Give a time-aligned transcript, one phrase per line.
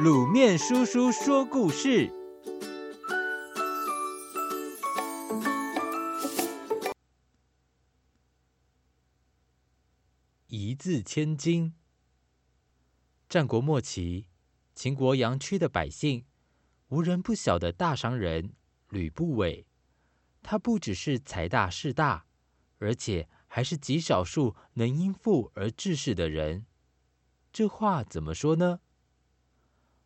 [0.00, 2.10] 卤面叔叔说故事：
[10.46, 11.74] 一字千金。
[13.28, 14.24] 战国末期，
[14.74, 16.24] 秦国阳曲的百姓，
[16.88, 18.54] 无人不晓的大商人
[18.88, 19.66] 吕不韦。
[20.42, 22.24] 他不只是财大势大，
[22.78, 26.64] 而且还是极少数能因富而治世的人。
[27.52, 28.80] 这话怎么说呢？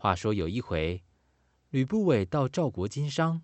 [0.00, 1.02] 话说有一回，
[1.70, 3.42] 吕不韦到赵国经商，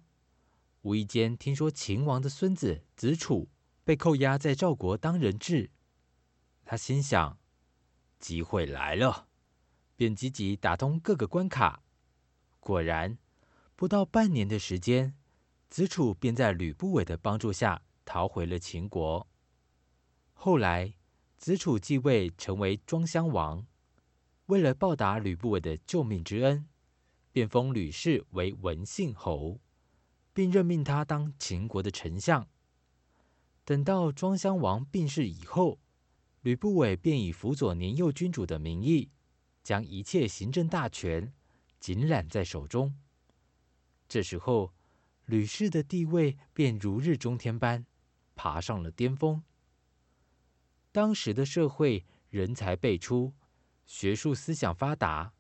[0.83, 3.49] 无意间听说秦王的孙子子楚
[3.83, 5.73] 被扣押在赵国当人质。
[6.65, 7.37] 他心想，
[8.21, 9.27] 机会来了，
[9.97, 11.83] 便积极打通各个关卡。
[12.61, 13.19] 果然，
[13.75, 15.17] 不到半年的时间，
[15.69, 19.27] 子楚便在吕不韦的帮助下逃回了秦国。
[20.33, 20.95] 后来，
[21.37, 23.67] 子楚继位成为庄襄王。
[24.47, 26.69] 为了报答吕不韦的救命之恩，
[27.33, 29.59] 便封吕氏为文信侯，
[30.35, 32.47] 并任命他当秦国的丞相。
[33.65, 35.79] 等到庄襄王病逝以后，
[36.43, 39.11] 吕不韦便以辅佐年幼君主的名义，
[39.63, 41.33] 将一切行政大权
[41.81, 42.95] 紧揽在手中。
[44.07, 44.75] 这时候，
[45.25, 47.87] 吕氏的地位便如日中天般
[48.35, 49.43] 爬上了巅峰。
[50.93, 53.33] 当时的社会人才辈出。
[53.87, 55.33] 学术思想发达，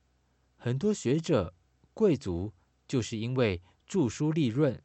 [0.56, 1.54] 很多学者、
[1.92, 2.52] 贵族
[2.86, 4.82] 就是因为著书立论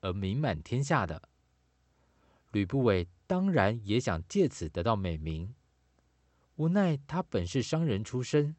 [0.00, 1.28] 而名满天下的。
[2.52, 5.54] 吕不韦当然也想借此得到美名，
[6.56, 8.54] 无奈他本是商人出身，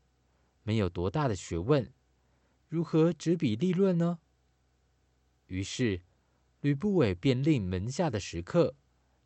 [0.63, 1.91] 没有多大的学问，
[2.67, 4.19] 如何执笔立论呢？
[5.47, 6.01] 于是，
[6.61, 8.75] 吕不韦便令门下的食客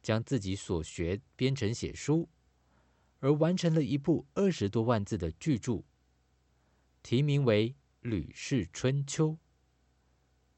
[0.03, 2.30] 将自己所学编成写书。
[3.20, 5.84] 而完成了一部二十多万字的巨著，
[7.03, 9.31] 题名为《吕氏春秋》。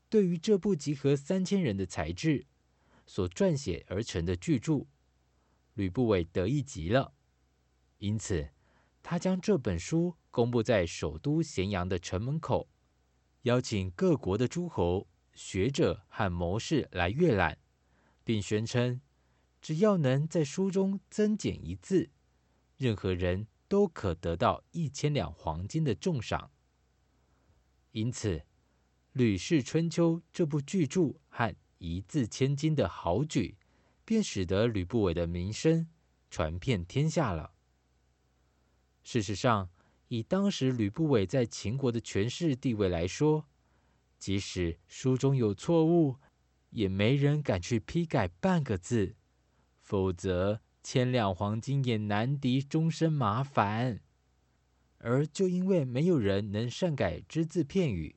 [0.09, 2.45] 对于这部集合三千人的才智
[3.05, 4.88] 所撰写而成的巨著，
[5.73, 7.14] 吕不韦得意极了。
[7.98, 8.49] 因此，
[9.02, 12.70] 他将这本书公布在首都咸阳的城门口，
[13.43, 17.58] 邀请各国的诸侯、学者和谋士来阅览，
[18.23, 19.02] 并宣称，
[19.61, 22.10] 只要能在书中增减一字，
[22.81, 26.49] 任何人都可得到一千两黄金的重赏。
[27.92, 28.37] 因此，
[29.11, 33.55] 《吕氏春秋》这部巨著和一字千金的豪举，
[34.03, 35.87] 便使得吕不韦的名声
[36.31, 37.53] 传遍天下了。
[39.03, 39.69] 事实上，
[40.08, 43.45] 以当时吕不韦在秦国的权势地位来说，
[44.17, 46.15] 即使书中有错误，
[46.71, 49.15] 也没人敢去批改半个字，
[49.81, 54.02] 否则，千两黄金也难敌终身麻烦，
[54.97, 58.15] 而就因为没有人能善改只字片语，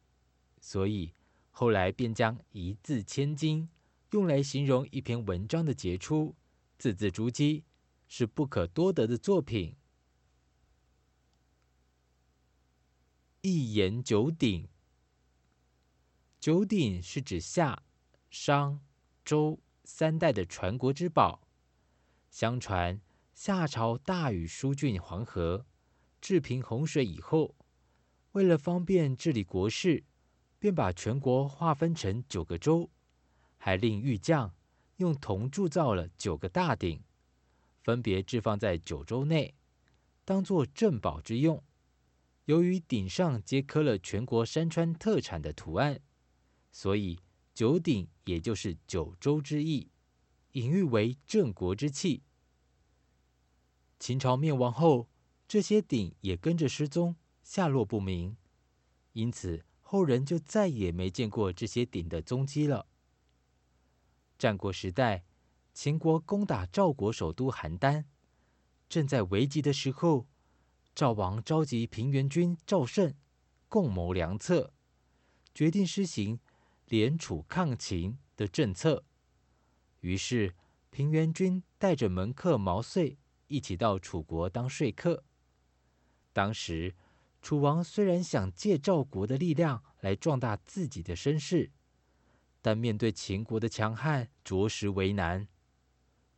[0.60, 1.12] 所以
[1.50, 3.69] 后来便将一字千金
[4.10, 6.34] 用来形容一篇文章的杰出，
[6.78, 7.62] 字字珠玑，
[8.08, 9.76] 是不可多得的作品。
[13.42, 14.66] 一言九鼎，
[16.41, 17.82] 九鼎是指夏、
[18.31, 18.81] 商、
[19.22, 21.44] 周三代的传国之宝。
[22.34, 23.00] 相传
[23.33, 25.65] 夏朝大禹疏浚黄河，
[26.21, 27.55] 治平洪水以后，
[28.33, 30.03] 为了方便治理国事，
[30.59, 32.91] 便把全国划分成九个州，
[33.56, 34.53] 还令玉匠
[34.97, 37.00] 用铜铸造了九个大鼎，
[37.84, 39.55] 分别置放在九州内，
[40.25, 41.62] 当作镇宝之用。
[42.47, 46.00] 由于鼎上皆刻了全国山川特产的图案，
[46.73, 47.17] 所以
[47.55, 49.93] 九鼎也就是九州之意。
[50.54, 52.22] 隐喻为镇国之气。
[53.98, 55.09] 秦朝灭亡后，
[55.48, 58.37] 这些鼎也跟着失踪，下落不明，
[59.14, 62.87] 因此后人就再也没见过这些鼎的踪迹了。
[64.38, 65.25] 战国时代，
[65.72, 68.04] 秦国攻打赵国首都邯郸，
[68.88, 70.28] 正在危急的时候，
[70.94, 73.12] 赵王召集平原君赵胜，
[73.69, 74.73] 共谋良策，
[75.52, 76.38] 决定施行
[76.87, 79.05] 联楚抗秦的政策。
[80.05, 80.55] 于是，
[80.91, 83.17] 平原君带着门客毛遂
[83.47, 85.25] 一起到楚国当说客。
[86.31, 86.95] 当时，
[87.41, 91.73] 楚王虽然想借赵国的力量来壮大自己的声势，
[92.61, 95.49] 但面对秦国的强悍，着实为难。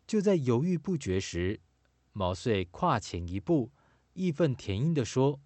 [0.07, 1.61] 就在犹豫不决时，
[2.13, 3.73] 毛遂跨前一步，
[4.13, 5.41] 义愤填膺地说：“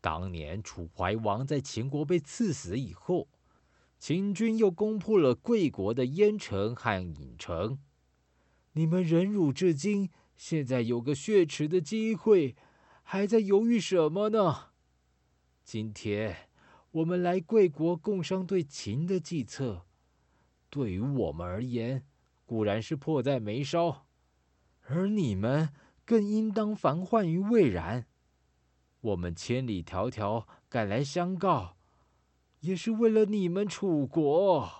[0.00, 3.26] 当年楚怀王在秦国被刺死以后。”
[4.00, 7.78] 秦军又攻破了贵国的燕城和郢城，
[8.72, 12.56] 你们忍辱至今，现在有个血池的机会，
[13.02, 14.70] 还在犹豫什么呢？
[15.62, 16.48] 今天
[16.92, 19.84] 我们来贵国共商对秦的计策，
[20.70, 22.06] 对于我们而言
[22.46, 24.06] 固然是迫在眉梢，
[24.86, 25.68] 而你们
[26.06, 28.06] 更应当防患于未然。
[29.02, 31.76] 我们千里迢迢赶来相告，
[32.60, 34.70] 也是为了你们楚国。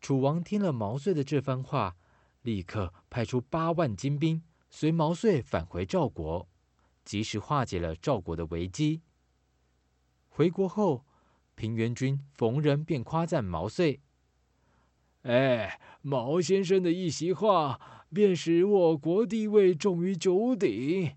[0.00, 1.96] 楚王听了毛遂的这番话，
[2.42, 6.48] 立刻派出八万精兵，随毛遂返回赵国，
[7.04, 9.02] 及时化解了赵国的危机。
[10.28, 11.04] 回国后，
[11.54, 14.00] 平原君逢人便夸赞毛遂
[15.22, 21.14] ：“哎，毛先生的一席话，便使我国地位重于九鼎。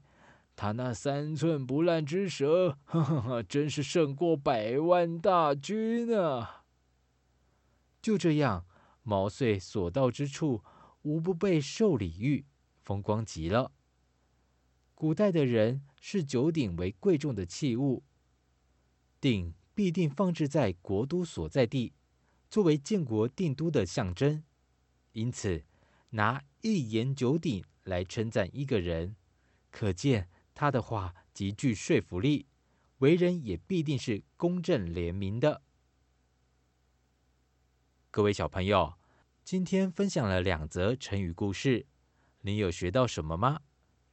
[0.56, 6.66] 他那三寸不烂之舌，呵呵呵，真是胜过百万大军啊！”
[8.02, 8.66] 就这样。
[9.06, 10.64] 毛遂所到之处，
[11.02, 12.46] 无不被受礼遇，
[12.82, 13.74] 风光极了。
[14.96, 18.02] 古代的人视九鼎为贵重的器物，
[19.20, 21.92] 鼎必定放置在国都所在地，
[22.50, 24.42] 作为建国定都的象征。
[25.12, 25.66] 因此，
[26.12, 29.18] 拿一言九鼎来称赞一个人，
[29.70, 32.48] 可见他的话极具说服力，
[33.00, 35.62] 为人也必定是公正廉明的。
[38.12, 38.94] 各位小朋友，
[39.44, 41.88] 今天分享了两则成语故事，
[42.42, 43.62] 你有学到什么吗？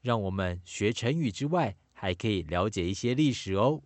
[0.00, 3.82] 让我们学成语之外，还可以了解一些历史哦。